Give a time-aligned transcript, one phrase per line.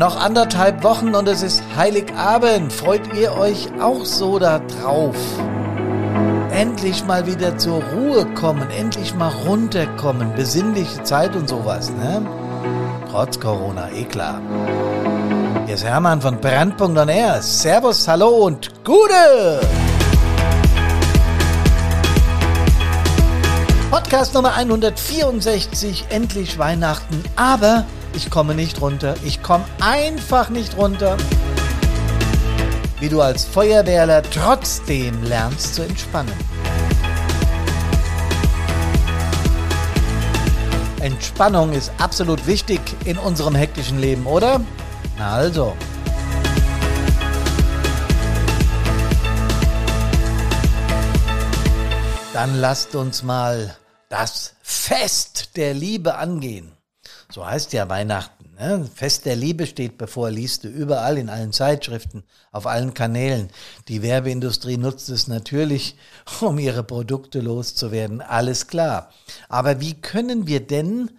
[0.00, 2.72] Noch anderthalb Wochen und es ist Heiligabend.
[2.72, 5.14] Freut ihr euch auch so da drauf?
[6.50, 12.26] Endlich mal wieder zur Ruhe kommen, endlich mal runterkommen, besinnliche Zeit und sowas, ne?
[13.10, 14.40] Trotz Corona, eh klar.
[15.66, 17.42] Hier ist Hermann von Brandpunkt on Air.
[17.42, 19.60] Servus, hallo und Gute!
[23.90, 29.14] Podcast Nummer 164, endlich Weihnachten, aber ich komme nicht runter.
[29.24, 31.16] Ich komme einfach nicht runter.
[32.98, 36.34] Wie du als Feuerwehrler trotzdem lernst zu entspannen.
[41.00, 44.60] Entspannung ist absolut wichtig in unserem hektischen Leben, oder?
[45.16, 45.74] Na also.
[52.34, 53.76] Dann lasst uns mal
[54.08, 56.72] das Fest der Liebe angehen.
[57.30, 58.50] So heißt ja Weihnachten.
[58.58, 58.88] Ne?
[58.92, 63.48] Fest der Liebe steht bevor, liest du überall in allen Zeitschriften, auf allen Kanälen.
[63.88, 65.96] Die Werbeindustrie nutzt es natürlich,
[66.40, 68.20] um ihre Produkte loszuwerden.
[68.20, 69.10] Alles klar.
[69.48, 71.10] Aber wie können wir denn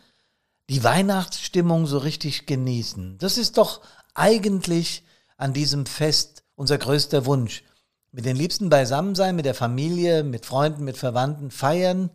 [0.70, 3.18] die Weihnachtsstimmung so richtig genießen?
[3.18, 3.82] Das ist doch
[4.14, 5.04] eigentlich
[5.38, 7.64] an diesem Fest unser größter Wunsch.
[8.12, 12.12] Mit den Liebsten beisammen sein, mit der Familie, mit Freunden, mit Verwandten feiern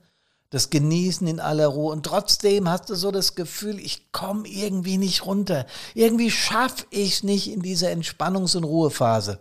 [0.57, 1.93] das Genießen in aller Ruhe.
[1.93, 5.67] Und trotzdem hast du so das Gefühl, ich komme irgendwie nicht runter.
[5.93, 9.39] Irgendwie schaffe ich es nicht in dieser Entspannungs- und Ruhephase.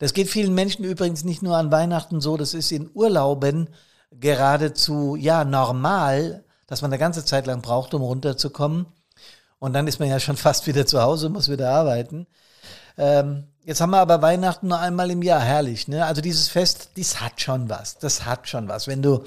[0.00, 3.70] Das geht vielen Menschen übrigens nicht nur an Weihnachten so, das ist in Urlauben
[4.10, 8.84] geradezu, ja, normal, dass man eine ganze Zeit lang braucht, um runterzukommen.
[9.58, 12.26] Und dann ist man ja schon fast wieder zu Hause, muss wieder arbeiten.
[12.98, 15.88] Ähm, jetzt haben wir aber Weihnachten nur einmal im Jahr, herrlich.
[15.88, 16.04] Ne?
[16.04, 17.96] Also dieses Fest, das hat schon was.
[17.96, 18.86] Das hat schon was.
[18.86, 19.24] Wenn du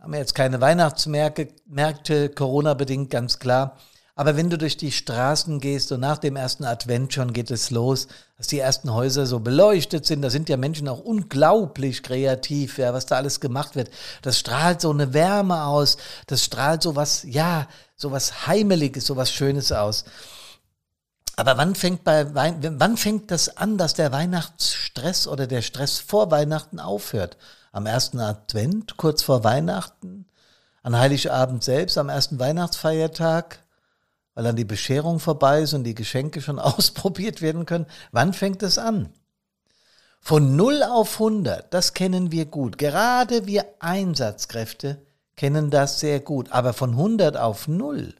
[0.00, 3.78] haben wir jetzt keine Weihnachtsmärkte, Märkte, Corona-bedingt, ganz klar.
[4.18, 7.70] Aber wenn du durch die Straßen gehst und nach dem ersten Advent schon geht es
[7.70, 12.78] los, dass die ersten Häuser so beleuchtet sind, da sind ja Menschen auch unglaublich kreativ,
[12.78, 13.90] ja, was da alles gemacht wird.
[14.22, 19.16] Das strahlt so eine Wärme aus, das strahlt so was, ja, so was Heimeliges, so
[19.16, 20.04] was Schönes aus.
[21.36, 25.98] Aber wann fängt bei Wein, wann fängt das an, dass der Weihnachtsstress oder der Stress
[25.98, 27.36] vor Weihnachten aufhört?
[27.76, 30.24] Am ersten Advent, kurz vor Weihnachten,
[30.82, 33.58] an Heiligabend selbst, am ersten Weihnachtsfeiertag,
[34.32, 37.84] weil dann die Bescherung vorbei ist und die Geschenke schon ausprobiert werden können.
[38.12, 39.12] Wann fängt es an?
[40.22, 42.78] Von 0 auf 100, das kennen wir gut.
[42.78, 45.02] Gerade wir Einsatzkräfte
[45.36, 46.52] kennen das sehr gut.
[46.52, 48.14] Aber von 100 auf 0,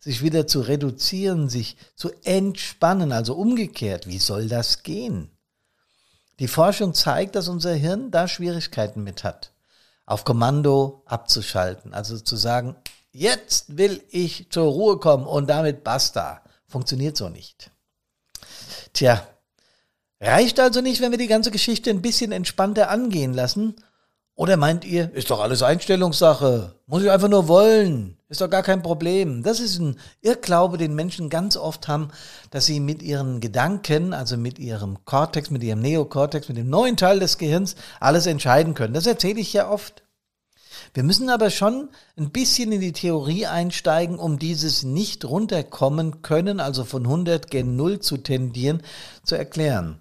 [0.00, 5.30] sich wieder zu reduzieren, sich zu entspannen, also umgekehrt, wie soll das gehen?
[6.42, 9.52] Die Forschung zeigt, dass unser Hirn da Schwierigkeiten mit hat,
[10.06, 11.94] auf Kommando abzuschalten.
[11.94, 12.74] Also zu sagen,
[13.12, 16.42] jetzt will ich zur Ruhe kommen und damit basta.
[16.66, 17.70] Funktioniert so nicht.
[18.92, 19.24] Tja,
[20.20, 23.76] reicht also nicht, wenn wir die ganze Geschichte ein bisschen entspannter angehen lassen
[24.34, 28.62] oder meint ihr, ist doch alles Einstellungssache, muss ich einfach nur wollen, ist doch gar
[28.62, 29.42] kein Problem.
[29.42, 32.08] Das ist ein Irrglaube, den Menschen ganz oft haben,
[32.50, 36.96] dass sie mit ihren Gedanken, also mit ihrem Cortex, mit ihrem Neokortex, mit dem neuen
[36.96, 38.94] Teil des Gehirns alles entscheiden können.
[38.94, 40.02] Das erzähle ich ja oft.
[40.94, 46.58] Wir müssen aber schon ein bisschen in die Theorie einsteigen, um dieses nicht runterkommen können,
[46.58, 48.82] also von 100 gen 0 zu tendieren,
[49.24, 50.00] zu erklären.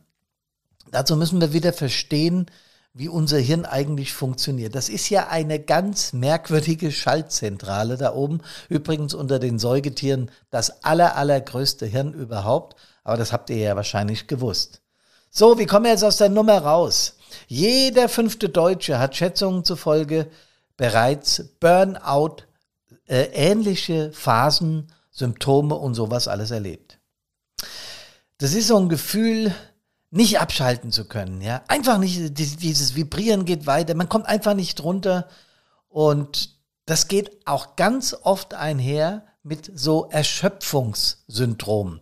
[0.92, 2.48] Dazu müssen wir wieder verstehen,
[2.94, 4.76] wie unser Hirn eigentlich funktioniert.
[4.76, 8.42] Das ist ja eine ganz merkwürdige Schaltzentrale da oben.
[8.68, 12.76] Übrigens unter den Säugetieren das aller, allergrößte Hirn überhaupt.
[13.04, 14.82] Aber das habt ihr ja wahrscheinlich gewusst.
[15.30, 17.16] So, wie kommen wir jetzt aus der Nummer raus?
[17.48, 20.28] Jeder fünfte Deutsche hat Schätzungen zufolge
[20.76, 22.44] bereits Burnout,
[23.08, 27.00] äh, ähnliche Phasen, Symptome und sowas alles erlebt.
[28.40, 29.54] Das ist so ein Gefühl,
[30.12, 31.64] nicht abschalten zu können, ja.
[31.68, 35.28] Einfach nicht, dieses Vibrieren geht weiter, man kommt einfach nicht runter
[35.88, 36.56] und
[36.86, 42.02] das geht auch ganz oft einher mit so Erschöpfungssyndrom.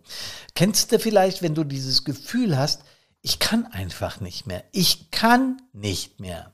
[0.54, 2.82] Kennst du vielleicht, wenn du dieses Gefühl hast,
[3.22, 6.52] ich kann einfach nicht mehr, ich kann nicht mehr.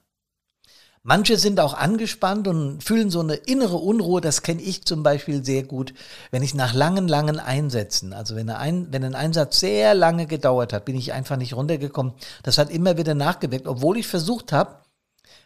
[1.08, 4.20] Manche sind auch angespannt und fühlen so eine innere Unruhe.
[4.20, 5.94] Das kenne ich zum Beispiel sehr gut,
[6.32, 10.72] wenn ich nach langen, langen Einsätzen, also wenn ein, wenn ein Einsatz sehr lange gedauert
[10.72, 12.14] hat, bin ich einfach nicht runtergekommen.
[12.42, 14.80] Das hat immer wieder nachgewirkt, obwohl ich versucht habe,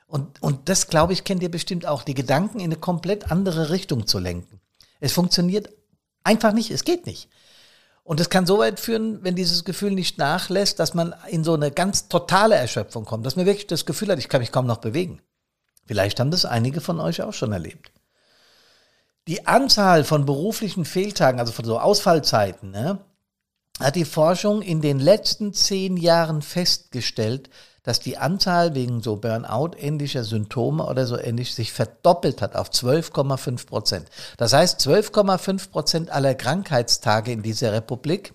[0.07, 3.69] und, und das, glaube ich, kennt ihr bestimmt auch, die Gedanken in eine komplett andere
[3.69, 4.63] Richtung zu lenken.
[4.99, 5.69] Es funktioniert
[6.25, 7.29] einfach nicht, es geht nicht.
[8.03, 11.53] Und es kann so weit führen, wenn dieses Gefühl nicht nachlässt, dass man in so
[11.53, 14.67] eine ganz totale Erschöpfung kommt, dass man wirklich das Gefühl hat, ich kann mich kaum
[14.67, 15.21] noch bewegen.
[15.87, 17.93] Vielleicht haben das einige von euch auch schon erlebt.
[19.29, 22.99] Die Anzahl von beruflichen Fehltagen, also von so Ausfallzeiten, ne,
[23.79, 27.51] hat die Forschung in den letzten zehn Jahren festgestellt,
[27.83, 33.67] dass die Anzahl wegen so Burnout-ähnlicher Symptome oder so ähnlich sich verdoppelt hat auf 12,5
[33.67, 34.09] Prozent.
[34.37, 38.35] Das heißt, 12,5 Prozent aller Krankheitstage in dieser Republik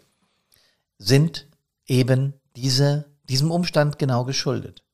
[0.97, 1.47] sind
[1.85, 4.84] eben diese, diesem Umstand genau geschuldet.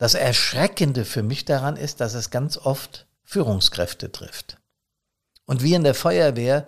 [0.00, 4.56] Das Erschreckende für mich daran ist, dass es ganz oft Führungskräfte trifft.
[5.44, 6.66] Und wir in der Feuerwehr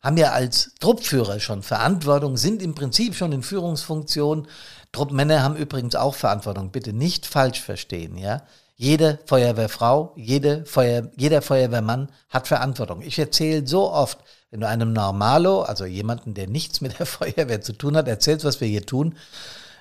[0.00, 4.46] haben ja als Truppführer schon Verantwortung, sind im Prinzip schon in Führungsfunktion.
[4.92, 6.70] Truppmänner haben übrigens auch Verantwortung.
[6.70, 8.42] Bitte nicht falsch verstehen, ja.
[8.76, 13.02] Jede Feuerwehrfrau, jede Feuer, jeder Feuerwehrmann hat Verantwortung.
[13.02, 14.18] Ich erzähle so oft,
[14.52, 18.44] wenn du einem Normalo, also jemanden, der nichts mit der Feuerwehr zu tun hat, erzählst,
[18.44, 19.16] was wir hier tun,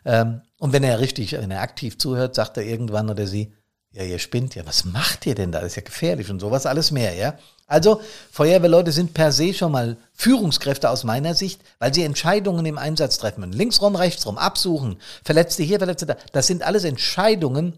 [0.04, 3.54] und wenn er richtig, wenn er aktiv zuhört, sagt er irgendwann oder sie,
[3.92, 5.60] ja, ihr spinnt ja, was macht ihr denn da?
[5.60, 7.38] Das ist ja gefährlich und sowas alles mehr, ja.
[7.70, 8.00] Also
[8.32, 13.18] Feuerwehrleute sind per se schon mal Führungskräfte aus meiner Sicht, weil sie Entscheidungen im Einsatz
[13.18, 13.52] treffen.
[13.52, 16.16] Linksrum, rechtsrum, absuchen, Verletzte hier, Verletzte da.
[16.32, 17.78] Das sind alles Entscheidungen,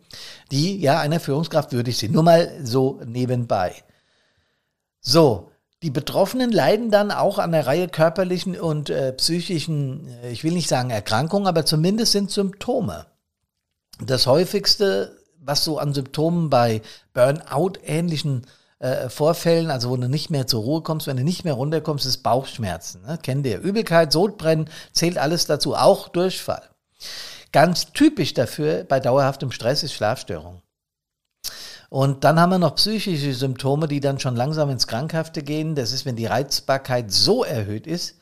[0.52, 2.14] die ja einer Führungskraft würdig sind.
[2.14, 3.74] Nur mal so nebenbei.
[5.02, 5.49] So,
[5.82, 10.52] die Betroffenen leiden dann auch an einer Reihe körperlichen und äh, psychischen, äh, ich will
[10.52, 13.06] nicht sagen Erkrankungen, aber zumindest sind Symptome.
[14.02, 16.82] Das häufigste, was so an Symptomen bei
[17.14, 18.46] Burnout-ähnlichen
[18.80, 22.06] äh, Vorfällen, also wo du nicht mehr zur Ruhe kommst, wenn du nicht mehr runterkommst,
[22.06, 23.02] ist Bauchschmerzen.
[23.04, 23.18] Ne?
[23.22, 23.60] Kennt ihr?
[23.60, 26.64] Übelkeit, Sodbrennen, zählt alles dazu, auch Durchfall.
[27.52, 30.62] Ganz typisch dafür bei dauerhaftem Stress ist Schlafstörung.
[31.90, 35.74] Und dann haben wir noch psychische Symptome, die dann schon langsam ins Krankhafte gehen.
[35.74, 38.16] Das ist, wenn die Reizbarkeit so erhöht ist,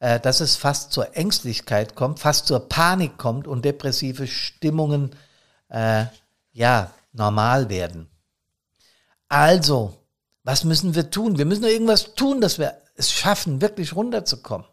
[0.00, 5.10] äh, dass es fast zur Ängstlichkeit kommt, fast zur Panik kommt und depressive Stimmungen
[5.68, 6.06] äh,
[6.52, 8.08] ja normal werden.
[9.28, 9.98] Also,
[10.42, 11.36] was müssen wir tun?
[11.36, 14.66] Wir müssen irgendwas tun, dass wir es schaffen, wirklich runterzukommen.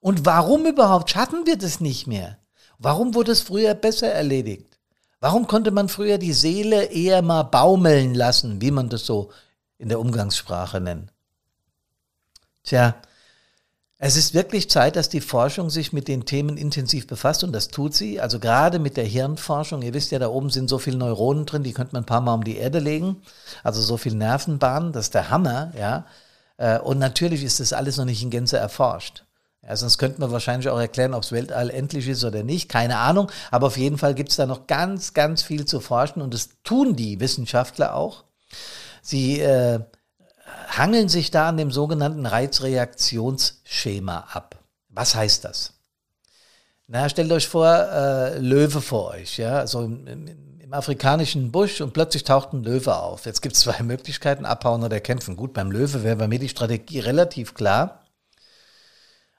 [0.00, 2.38] Und warum überhaupt schaffen wir das nicht mehr?
[2.78, 4.67] Warum wurde es früher besser erledigt?
[5.20, 9.30] Warum konnte man früher die Seele eher mal baumeln lassen, wie man das so
[9.76, 11.12] in der Umgangssprache nennt?
[12.62, 12.94] Tja,
[14.00, 17.66] es ist wirklich Zeit, dass die Forschung sich mit den Themen intensiv befasst und das
[17.66, 18.20] tut sie.
[18.20, 19.82] Also gerade mit der Hirnforschung.
[19.82, 22.20] Ihr wisst ja, da oben sind so viele Neuronen drin, die könnte man ein paar
[22.20, 23.22] Mal um die Erde legen.
[23.64, 26.06] Also so viel Nervenbahnen, das ist der Hammer, ja.
[26.58, 29.24] Äh, und natürlich ist das alles noch nicht in Gänze erforscht.
[29.68, 32.70] Ja, sonst könnte man wahrscheinlich auch erklären, ob das Weltall endlich ist oder nicht.
[32.70, 33.30] Keine Ahnung.
[33.50, 36.48] Aber auf jeden Fall gibt es da noch ganz, ganz viel zu forschen und das
[36.64, 38.24] tun die Wissenschaftler auch.
[39.02, 39.80] Sie äh,
[40.68, 44.58] hangeln sich da an dem sogenannten Reizreaktionsschema ab.
[44.88, 45.74] Was heißt das?
[46.86, 51.82] Na, stellt euch vor, äh, Löwe vor euch, ja, so im, im, im, afrikanischen Busch
[51.82, 53.26] und plötzlich taucht ein Löwe auf.
[53.26, 55.36] Jetzt gibt es zwei Möglichkeiten, abhauen oder kämpfen.
[55.36, 58.07] Gut, beim Löwe wäre bei mir die Strategie relativ klar.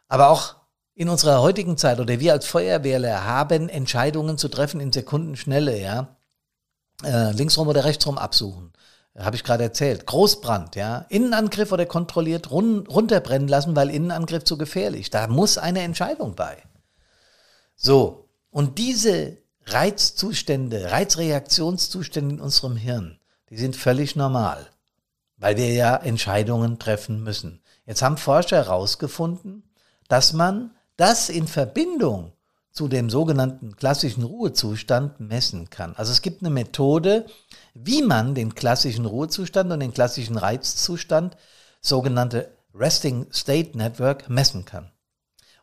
[0.10, 0.58] Aber auch
[0.96, 6.18] in unserer heutigen Zeit oder wir als Feuerwehrler haben Entscheidungen zu treffen in Sekundenschnelle, ja.
[7.04, 8.74] Äh, linksrum oder rechtsrum absuchen
[9.18, 14.58] habe ich gerade erzählt, Großbrand, ja, Innenangriff oder kontrolliert run runterbrennen lassen, weil Innenangriff zu
[14.58, 15.10] gefährlich.
[15.10, 16.58] Da muss eine Entscheidung bei.
[17.76, 23.20] So, und diese Reizzustände, Reizreaktionszustände in unserem Hirn,
[23.50, 24.68] die sind völlig normal,
[25.38, 27.62] weil wir ja Entscheidungen treffen müssen.
[27.86, 29.64] Jetzt haben Forscher herausgefunden,
[30.10, 32.34] dass man das in Verbindung
[32.72, 35.96] zu dem sogenannten klassischen Ruhezustand messen kann.
[35.96, 37.26] Also es gibt eine Methode,
[37.74, 41.38] wie man den klassischen Ruhezustand und den klassischen Reizzustand,
[41.82, 44.92] sogenannte Resting State Network, messen kann.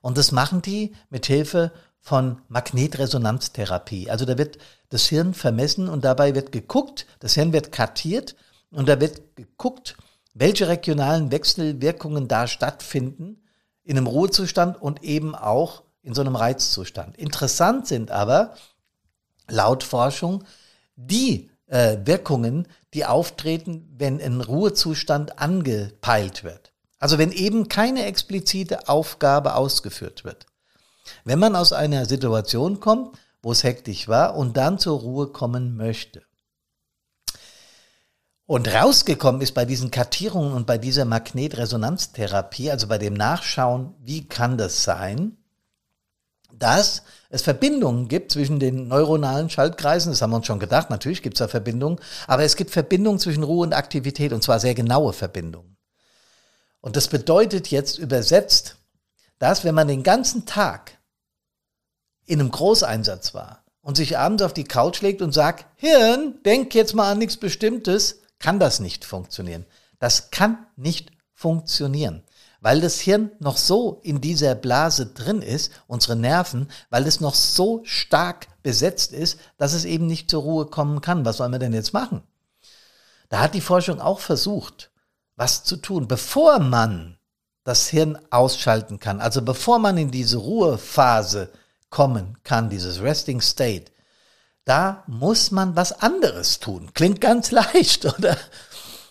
[0.00, 4.10] Und das machen die mit Hilfe von Magnetresonanztherapie.
[4.10, 4.58] Also da wird
[4.90, 8.36] das Hirn vermessen und dabei wird geguckt, das Hirn wird kartiert
[8.70, 9.96] und da wird geguckt,
[10.34, 13.42] welche regionalen Wechselwirkungen da stattfinden
[13.86, 17.16] in einem Ruhezustand und eben auch in so einem Reizzustand.
[17.16, 18.54] Interessant sind aber
[19.48, 20.44] laut Forschung
[20.96, 26.72] die äh, Wirkungen, die auftreten, wenn ein Ruhezustand angepeilt wird.
[26.98, 30.46] Also wenn eben keine explizite Aufgabe ausgeführt wird.
[31.24, 35.76] Wenn man aus einer Situation kommt, wo es hektisch war und dann zur Ruhe kommen
[35.76, 36.22] möchte.
[38.46, 44.28] Und rausgekommen ist bei diesen Kartierungen und bei dieser Magnetresonanztherapie, also bei dem Nachschauen, wie
[44.28, 45.36] kann das sein,
[46.52, 50.12] dass es Verbindungen gibt zwischen den neuronalen Schaltkreisen.
[50.12, 50.90] Das haben wir uns schon gedacht.
[50.90, 51.98] Natürlich gibt es da Verbindungen.
[52.28, 55.76] Aber es gibt Verbindungen zwischen Ruhe und Aktivität und zwar sehr genaue Verbindungen.
[56.80, 58.76] Und das bedeutet jetzt übersetzt,
[59.38, 60.92] dass wenn man den ganzen Tag
[62.26, 66.74] in einem Großeinsatz war und sich abends auf die Couch legt und sagt, Hirn, denk
[66.74, 69.66] jetzt mal an nichts Bestimmtes, kann das nicht funktionieren.
[69.98, 72.22] Das kann nicht funktionieren.
[72.60, 77.34] weil das Hirn noch so in dieser Blase drin ist, unsere Nerven, weil es noch
[77.34, 81.24] so stark besetzt ist, dass es eben nicht zur Ruhe kommen kann.
[81.24, 82.22] Was sollen wir denn jetzt machen?
[83.28, 84.90] Da hat die Forschung auch versucht,
[85.36, 87.18] was zu tun, bevor man
[87.62, 91.50] das Hirn ausschalten kann, also bevor man in diese Ruhephase
[91.90, 93.92] kommen kann, dieses Resting State,
[94.66, 96.90] da muss man was anderes tun.
[96.92, 98.36] Klingt ganz leicht, oder?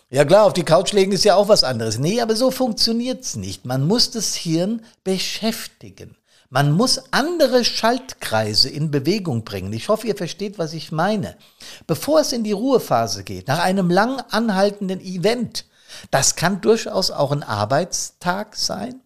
[0.08, 1.98] Ja klar, auf die Couch legen ist ja auch was anderes.
[1.98, 3.64] Nee, aber so funktioniert's nicht.
[3.64, 6.16] Man muss das Hirn beschäftigen.
[6.48, 9.72] Man muss andere Schaltkreise in Bewegung bringen.
[9.72, 11.36] Ich hoffe, ihr versteht, was ich meine.
[11.88, 15.64] Bevor es in die Ruhephase geht, nach einem lang anhaltenden Event,
[16.12, 19.00] das kann durchaus auch ein Arbeitstag sein.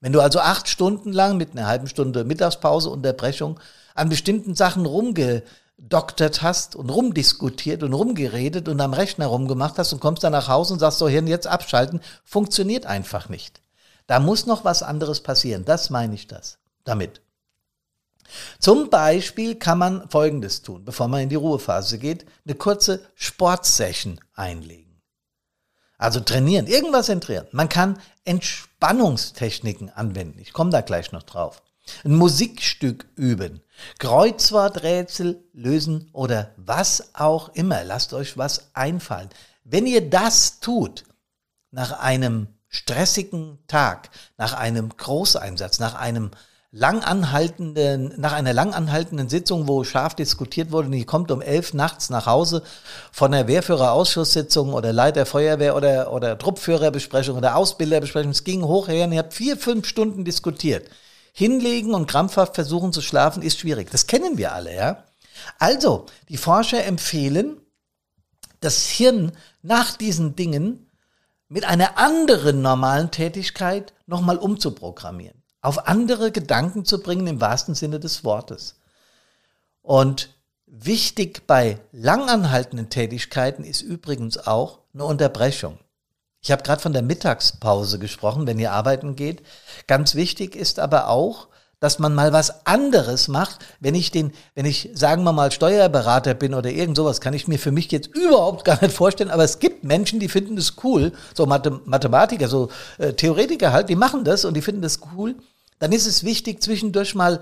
[0.00, 3.58] Wenn du also acht Stunden lang mit einer halben Stunde Mittagspause, Unterbrechung
[3.94, 5.42] an bestimmten Sachen rumge
[5.80, 10.48] doktert hast und rumdiskutiert und rumgeredet und am Rechner rumgemacht hast und kommst dann nach
[10.48, 13.60] Hause und sagst so, Hirn jetzt abschalten, funktioniert einfach nicht.
[14.06, 15.64] Da muss noch was anderes passieren.
[15.64, 17.22] Das meine ich das damit.
[18.58, 24.20] Zum Beispiel kann man Folgendes tun, bevor man in die Ruhephase geht, eine kurze Sportsession
[24.34, 25.00] einlegen.
[25.98, 27.46] Also trainieren, irgendwas entrieren.
[27.52, 30.38] Man kann Entspannungstechniken anwenden.
[30.38, 31.62] Ich komme da gleich noch drauf.
[32.04, 33.60] Ein Musikstück üben.
[33.98, 37.84] Kreuzworträtsel lösen oder was auch immer.
[37.84, 39.30] Lasst euch was einfallen.
[39.64, 41.04] Wenn ihr das tut,
[41.70, 46.30] nach einem stressigen Tag, nach einem Großeinsatz, nach einem
[46.72, 52.10] langanhaltenden, nach einer langanhaltenden Sitzung, wo scharf diskutiert wurde, und ihr kommt um elf nachts
[52.10, 52.62] nach Hause
[53.10, 59.06] von der Wehrführerausschusssitzung oder Leiter Feuerwehr oder, oder Truppführerbesprechung oder Ausbilderbesprechung, es ging hoch her
[59.06, 60.88] und ihr habt vier, fünf Stunden diskutiert
[61.32, 63.90] hinlegen und krampfhaft versuchen zu schlafen, ist schwierig.
[63.90, 65.04] Das kennen wir alle, ja.
[65.58, 67.60] Also, die Forscher empfehlen,
[68.60, 69.32] das Hirn
[69.62, 70.90] nach diesen Dingen
[71.48, 75.42] mit einer anderen normalen Tätigkeit nochmal umzuprogrammieren.
[75.62, 78.76] Auf andere Gedanken zu bringen im wahrsten Sinne des Wortes.
[79.82, 80.34] Und
[80.66, 85.78] wichtig bei langanhaltenden Tätigkeiten ist übrigens auch eine Unterbrechung.
[86.42, 89.42] Ich habe gerade von der Mittagspause gesprochen, wenn ihr arbeiten geht.
[89.86, 91.48] Ganz wichtig ist aber auch,
[91.80, 93.58] dass man mal was anderes macht.
[93.80, 97.48] Wenn ich den, wenn ich, sagen wir mal, Steuerberater bin oder irgend sowas, kann ich
[97.48, 99.30] mir für mich jetzt überhaupt gar nicht vorstellen.
[99.30, 101.12] Aber es gibt Menschen, die finden das cool.
[101.34, 105.36] So Mathematiker, so äh, Theoretiker halt, die machen das und die finden das cool.
[105.78, 107.40] Dann ist es wichtig, zwischendurch mal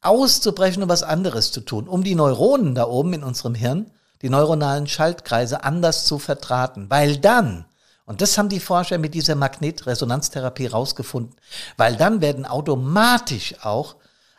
[0.00, 3.90] auszubrechen und was anderes zu tun, um die Neuronen da oben in unserem Hirn,
[4.22, 6.90] die neuronalen Schaltkreise anders zu vertraten.
[6.90, 7.64] Weil dann
[8.06, 11.34] und das haben die Forscher mit dieser Magnetresonanztherapie rausgefunden,
[11.76, 13.96] weil dann werden automatisch auch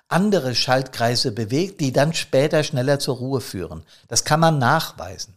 [0.07, 3.83] andere Schaltkreise bewegt, die dann später schneller zur Ruhe führen.
[4.07, 5.35] Das kann man nachweisen.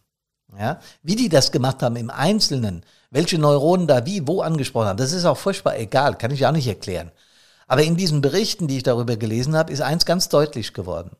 [0.57, 0.79] Ja?
[1.01, 5.11] Wie die das gemacht haben im Einzelnen, welche Neuronen da wie, wo angesprochen haben, das
[5.11, 7.11] ist auch furchtbar egal, kann ich auch nicht erklären.
[7.65, 11.11] Aber in diesen Berichten, die ich darüber gelesen habe, ist eins ganz deutlich geworden.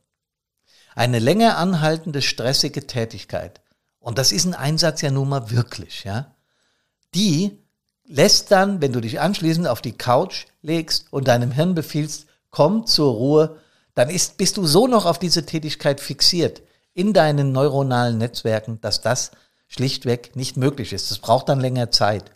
[0.96, 3.62] Eine länger anhaltende, stressige Tätigkeit.
[4.00, 6.36] Und das ist ein Einsatz ja nun mal wirklich, ja
[7.14, 7.58] die
[8.06, 12.86] lässt dann, wenn du dich anschließend auf die Couch legst und deinem Hirn befiehlst, komm
[12.86, 13.58] zur Ruhe,
[13.94, 16.62] dann ist, bist du so noch auf diese Tätigkeit fixiert
[16.94, 19.32] in deinen neuronalen Netzwerken, dass das
[19.68, 21.12] schlichtweg nicht möglich ist.
[21.12, 22.32] Das braucht dann länger Zeit.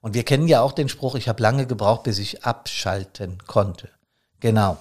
[0.00, 3.88] Und wir kennen ja auch den Spruch, ich habe lange gebraucht, bis ich abschalten konnte.
[4.40, 4.78] Genau.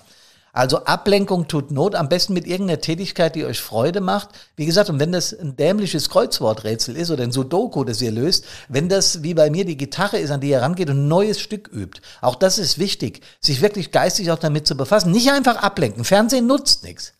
[0.56, 4.30] Also Ablenkung tut Not, am besten mit irgendeiner Tätigkeit, die euch Freude macht.
[4.56, 8.46] Wie gesagt, und wenn das ein dämliches Kreuzworträtsel ist oder ein Sudoku, das ihr löst,
[8.70, 11.40] wenn das wie bei mir die Gitarre ist, an die ihr rangeht und ein neues
[11.40, 15.12] Stück übt, auch das ist wichtig, sich wirklich geistig auch damit zu befassen.
[15.12, 16.04] Nicht einfach ablenken.
[16.04, 17.14] Fernsehen nutzt nichts.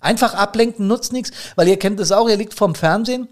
[0.00, 3.28] Einfach ablenken nutzt nichts, weil ihr kennt das auch, ihr liegt vorm Fernsehen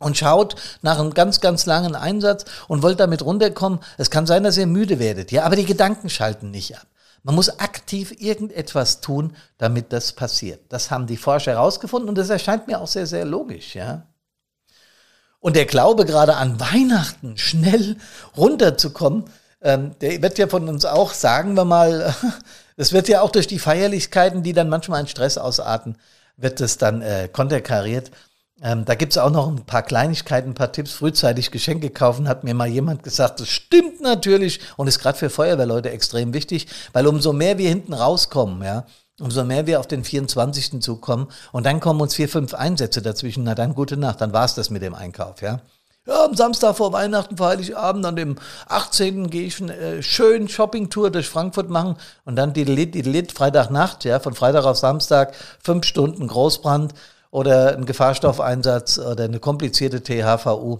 [0.00, 3.78] und schaut nach einem ganz, ganz langen Einsatz und wollt damit runterkommen.
[3.98, 6.88] Es kann sein, dass ihr müde werdet, ja, aber die Gedanken schalten nicht ab.
[7.24, 10.60] Man muss aktiv irgendetwas tun, damit das passiert.
[10.68, 14.06] Das haben die Forscher herausgefunden und das erscheint mir auch sehr, sehr logisch, ja.
[15.40, 17.96] Und der Glaube gerade an Weihnachten schnell
[18.36, 19.24] runterzukommen,
[19.62, 22.14] ähm, der wird ja von uns auch, sagen wir mal,
[22.76, 25.96] es wird ja auch durch die Feierlichkeiten, die dann manchmal in Stress ausarten,
[26.36, 28.10] wird es dann äh, konterkariert.
[28.62, 30.92] Ähm, da gibt's auch noch ein paar Kleinigkeiten, ein paar Tipps.
[30.92, 33.40] Frühzeitig Geschenke kaufen, hat mir mal jemand gesagt.
[33.40, 37.92] Das stimmt natürlich und ist gerade für Feuerwehrleute extrem wichtig, weil umso mehr wir hinten
[37.92, 38.86] rauskommen, ja,
[39.20, 40.80] umso mehr wir auf den 24.
[40.80, 43.44] zukommen und dann kommen uns vier, fünf Einsätze dazwischen.
[43.44, 45.60] Na dann gute Nacht, dann war's das mit dem Einkauf, ja.
[46.06, 48.36] Ja, am Samstag vor Weihnachten, vor Heiligabend, an dem
[48.68, 49.30] 18.
[49.30, 51.96] gehe ich eine äh, schönen Shoppingtour durch Frankfurt machen
[52.26, 56.92] und dann die Lit, die Lit, Freitagnacht, ja, von Freitag auf Samstag, fünf Stunden Großbrand
[57.34, 60.78] oder ein Gefahrstoffeinsatz oder eine komplizierte THVU.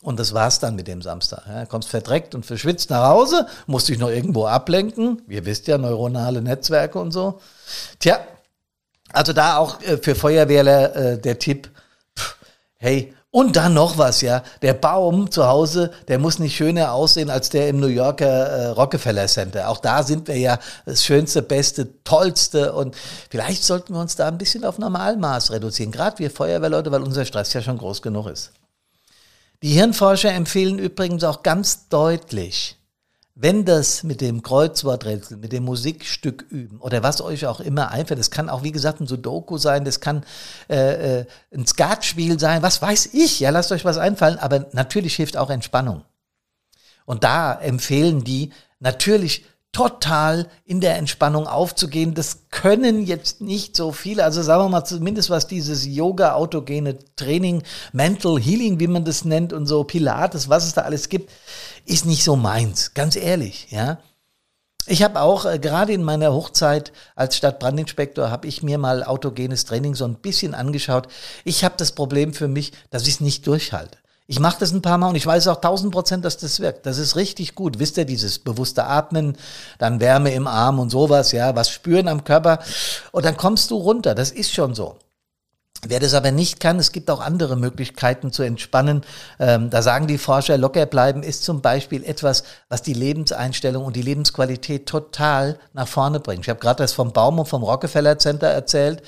[0.00, 1.42] Und das war's dann mit dem Samstag.
[1.46, 5.20] Ja, kommst verdreckt und verschwitzt nach Hause, musst dich noch irgendwo ablenken.
[5.28, 7.40] Ihr wisst ja, neuronale Netzwerke und so.
[7.98, 8.20] Tja,
[9.12, 11.68] also da auch äh, für Feuerwehrler äh, der Tipp,
[12.18, 12.36] pff,
[12.78, 14.42] hey, und dann noch was, ja.
[14.60, 18.66] Der Baum zu Hause, der muss nicht schöner aussehen als der im New Yorker äh,
[18.68, 19.70] Rockefeller Center.
[19.70, 22.74] Auch da sind wir ja das Schönste, Beste, Tollste.
[22.74, 22.94] Und
[23.30, 25.92] vielleicht sollten wir uns da ein bisschen auf Normalmaß reduzieren.
[25.92, 28.52] Gerade wir Feuerwehrleute, weil unser Stress ja schon groß genug ist.
[29.62, 32.76] Die Hirnforscher empfehlen übrigens auch ganz deutlich,
[33.34, 38.20] wenn das mit dem Kreuzworträtsel, mit dem Musikstück üben oder was euch auch immer einfällt,
[38.20, 40.24] das kann auch wie gesagt ein Sudoku sein, das kann
[40.68, 45.16] äh, äh, ein Skatspiel sein, was weiß ich, ja, lasst euch was einfallen, aber natürlich
[45.16, 46.04] hilft auch Entspannung.
[47.06, 52.12] Und da empfehlen die natürlich total in der Entspannung aufzugehen.
[52.14, 57.62] Das können jetzt nicht so viele, also sagen wir mal zumindest was dieses Yoga-autogene Training,
[57.92, 61.30] Mental Healing, wie man das nennt und so Pilates, was es da alles gibt,
[61.86, 63.98] ist nicht so meins, ganz ehrlich, ja.
[64.86, 69.64] Ich habe auch äh, gerade in meiner Hochzeit als Stadtbrandinspektor habe ich mir mal autogenes
[69.64, 71.06] Training so ein bisschen angeschaut.
[71.44, 73.98] Ich habe das Problem für mich, dass ich es nicht durchhalte.
[74.26, 76.86] Ich mache das ein paar Mal und ich weiß auch tausend Prozent, dass das wirkt.
[76.86, 77.78] Das ist richtig gut.
[77.78, 79.36] Wisst ihr, dieses bewusste Atmen,
[79.78, 82.60] dann Wärme im Arm und sowas, ja, was spüren am Körper
[83.10, 84.14] und dann kommst du runter.
[84.14, 84.96] Das ist schon so.
[85.84, 89.02] Wer das aber nicht kann, es gibt auch andere Möglichkeiten zu entspannen.
[89.40, 93.96] Ähm, da sagen die Forscher, locker bleiben ist zum Beispiel etwas, was die Lebenseinstellung und
[93.96, 96.44] die Lebensqualität total nach vorne bringt.
[96.44, 99.02] Ich habe gerade das vom Baum und vom Rockefeller Center erzählt.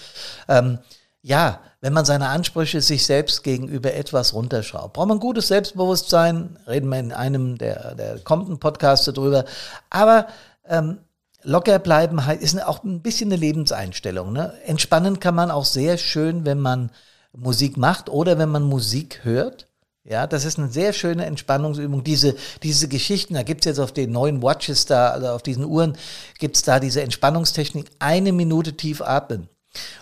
[0.49, 0.81] Ähm,
[1.25, 6.59] ja, wenn man seine Ansprüche sich selbst gegenüber etwas runterschraubt, braucht man gutes Selbstbewusstsein.
[6.69, 9.47] Reden wir in einem der, der kommenden Podcasts darüber.
[9.89, 10.27] Aber
[10.69, 10.99] ähm,
[11.43, 14.35] locker bleiben ist auch ein bisschen eine Lebenseinstellung.
[14.35, 14.53] Ne?
[14.67, 16.91] Entspannen kann man auch sehr schön, wenn man
[17.33, 19.67] Musik macht oder wenn man Musik hört.
[20.05, 22.05] Ja, das ist eine sehr schöne Entspannungsübung.
[22.05, 25.97] Diese, diese Geschichten, da gibt's jetzt auf den neuen Watches da, also auf diesen Uhren,
[26.39, 29.49] gibt's da diese Entspannungstechnik, eine Minute tief atmen.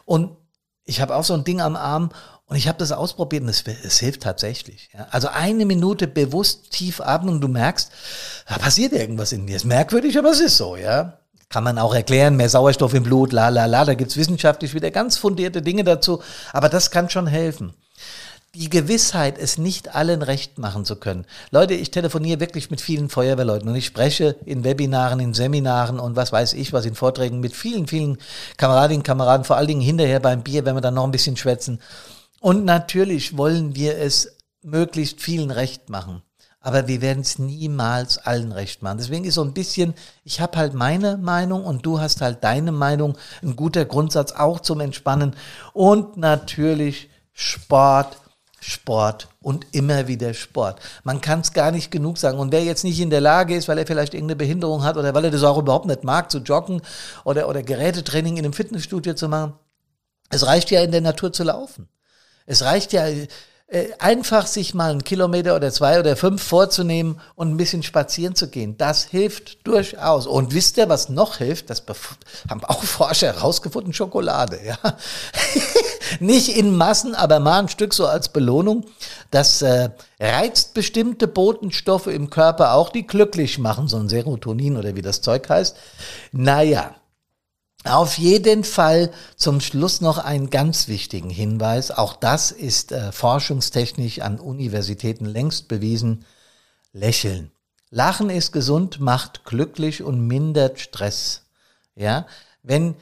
[0.05, 0.42] Und
[0.85, 2.11] ich habe auch so ein Ding am Arm
[2.47, 4.91] und ich habe das ausprobiert und es, es hilft tatsächlich.
[4.93, 5.07] Ja.
[5.11, 7.91] Also eine Minute bewusst tief atmen und du merkst,
[8.49, 9.57] da passiert irgendwas in dir.
[9.57, 11.19] Ist merkwürdig, aber es ist so, ja.
[11.49, 14.91] Kann man auch erklären, mehr Sauerstoff im Blut, la la la, da gibt's wissenschaftlich wieder
[14.91, 17.75] ganz fundierte Dinge dazu, aber das kann schon helfen.
[18.55, 21.25] Die Gewissheit, es nicht allen recht machen zu können.
[21.51, 26.17] Leute, ich telefoniere wirklich mit vielen Feuerwehrleuten und ich spreche in Webinaren, in Seminaren und
[26.17, 28.19] was weiß ich was, in Vorträgen mit vielen, vielen
[28.59, 31.81] Kameradinnen Kameraden, vor allen Dingen hinterher beim Bier, wenn wir dann noch ein bisschen schwätzen.
[32.41, 36.23] Und natürlich wollen wir es möglichst vielen recht machen
[36.63, 38.99] aber wir werden es niemals allen recht machen.
[38.99, 42.73] Deswegen ist so ein bisschen, ich habe halt meine Meinung und du hast halt deine
[42.73, 45.35] Meinung, ein guter Grundsatz auch zum Entspannen
[45.73, 48.17] und natürlich Sport,
[48.65, 50.81] Sport und immer wieder Sport.
[51.03, 52.39] Man kann es gar nicht genug sagen.
[52.39, 55.13] Und wer jetzt nicht in der Lage ist, weil er vielleicht irgendeine Behinderung hat oder
[55.15, 56.81] weil er das auch überhaupt nicht mag, zu joggen
[57.25, 59.55] oder, oder Gerätetraining in einem Fitnessstudio zu machen,
[60.31, 61.89] es reicht ja in der Natur zu laufen.
[62.47, 63.05] Es reicht ja,
[63.99, 68.49] einfach sich mal einen Kilometer oder zwei oder fünf vorzunehmen und ein bisschen spazieren zu
[68.49, 68.77] gehen.
[68.77, 70.27] Das hilft durchaus.
[70.27, 71.71] Und wisst ihr, was noch hilft?
[71.71, 71.83] Das
[72.51, 74.61] haben auch Forscher herausgefunden, Schokolade.
[74.63, 74.77] Ja?
[76.21, 78.85] Nicht in Massen, aber mal ein Stück so als Belohnung.
[79.31, 79.89] Das äh,
[80.21, 85.23] reizt bestimmte Botenstoffe im Körper auch, die glücklich machen, so ein Serotonin oder wie das
[85.23, 85.77] Zeug heißt.
[86.33, 86.95] Naja,
[87.85, 91.91] auf jeden Fall zum Schluss noch einen ganz wichtigen Hinweis.
[91.91, 96.25] Auch das ist äh, forschungstechnisch an Universitäten längst bewiesen.
[96.93, 97.51] Lächeln.
[97.91, 101.43] Lachen ist gesund, macht glücklich und mindert Stress.
[101.95, 102.27] Ja,
[102.63, 102.95] wenn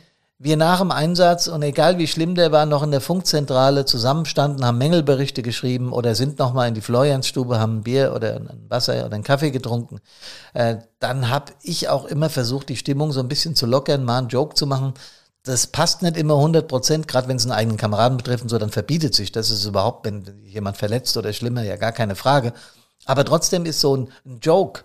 [0.42, 4.64] wir nach dem Einsatz und egal wie schlimm der war, noch in der Funkzentrale zusammenstanden,
[4.64, 9.05] haben Mängelberichte geschrieben oder sind nochmal in die Floriansstube, haben ein Bier oder ein Wasser
[9.05, 10.00] oder einen Kaffee getrunken,
[10.55, 14.16] äh, dann habe ich auch immer versucht, die Stimmung so ein bisschen zu lockern, mal
[14.16, 14.94] einen Joke zu machen.
[15.42, 18.57] Das passt nicht immer 100 Prozent, gerade wenn es einen eigenen Kameraden betrifft und so,
[18.57, 22.55] dann verbietet sich das ist überhaupt, wenn jemand verletzt oder schlimmer, ja gar keine Frage.
[23.05, 24.85] Aber trotzdem ist so ein, ein Joke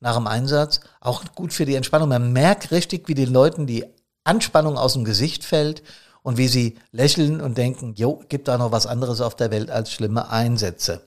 [0.00, 2.08] nach dem Einsatz auch gut für die Entspannung.
[2.08, 3.84] Man merkt richtig, wie den Leuten die
[4.24, 5.82] Anspannung aus dem Gesicht fällt
[6.22, 9.70] und wie sie lächeln und denken, jo, gibt da noch was anderes auf der Welt
[9.70, 11.02] als schlimme Einsätze.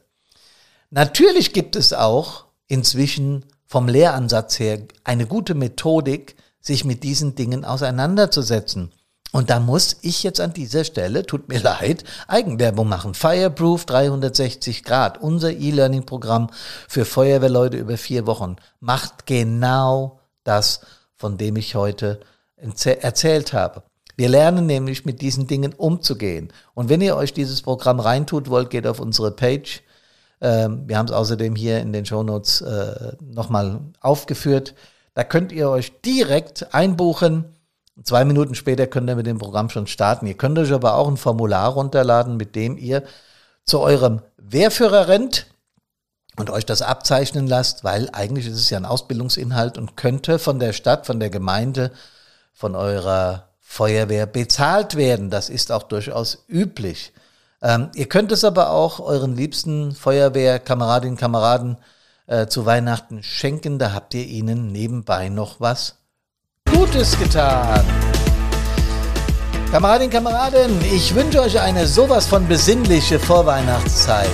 [0.92, 7.66] Natürlich gibt es auch inzwischen vom Lehransatz her eine gute Methodik, sich mit diesen Dingen
[7.66, 8.92] auseinanderzusetzen.
[9.32, 13.14] Und da muss ich jetzt an dieser Stelle, tut mir leid, Eigenwerbung machen.
[13.14, 16.50] Fireproof 360 Grad, unser E-Learning-Programm
[16.88, 20.82] für Feuerwehrleute über vier Wochen, macht genau das,
[21.16, 22.22] von dem ich heute
[22.58, 23.84] erzählt habe.
[24.18, 26.52] Wir lernen nämlich mit diesen Dingen umzugehen.
[26.74, 29.82] Und wenn ihr euch dieses Programm reintut wollt, geht auf unsere Page
[30.42, 34.76] Ähm, wir haben es außerdem hier in den Shownotes äh, nochmal aufgeführt.
[35.16, 37.46] Da könnt ihr euch direkt einbuchen.
[38.04, 40.28] Zwei Minuten später könnt ihr mit dem Programm schon starten.
[40.28, 43.04] Ihr könnt euch aber auch ein Formular runterladen, mit dem ihr
[43.66, 45.48] zu eurem Wehrführer rennt
[46.38, 50.60] und euch das abzeichnen lasst, weil eigentlich ist es ja ein Ausbildungsinhalt und könnte von
[50.60, 51.92] der Stadt, von der Gemeinde,
[52.58, 55.30] von eurer Feuerwehr bezahlt werden.
[55.30, 57.14] Das ist auch durchaus üblich.
[57.62, 61.78] Ähm, ihr könnt es aber auch euren liebsten Feuerwehrkameradinnen und Kameraden
[62.26, 63.78] äh, zu Weihnachten schenken.
[63.78, 65.98] Da habt ihr ihnen nebenbei noch was
[66.74, 67.86] Gutes getan.
[69.72, 74.32] Kameradinnen, Kameraden, ich wünsche euch eine sowas von besinnliche Vorweihnachtszeit.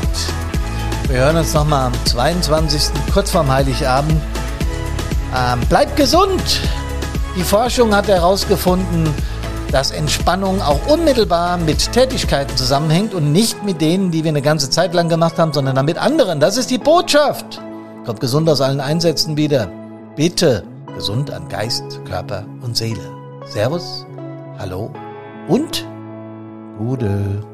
[1.10, 2.84] Wir hören uns nochmal am 22.
[3.14, 4.22] kurz vorm Heiligabend.
[5.36, 6.62] Ähm, bleibt gesund!
[7.36, 9.10] Die Forschung hat herausgefunden,
[9.72, 14.70] dass Entspannung auch unmittelbar mit Tätigkeiten zusammenhängt und nicht mit denen, die wir eine ganze
[14.70, 16.40] Zeit lang gemacht haben, sondern dann mit anderen.
[16.40, 17.60] Das ist die Botschaft.
[18.06, 19.68] Kommt gesund aus allen Einsätzen wieder.
[20.16, 23.02] Bitte gesund an Geist, Körper und Seele.
[23.46, 24.06] Servus,
[24.60, 24.92] hallo
[25.48, 25.88] und
[26.78, 27.53] Gude.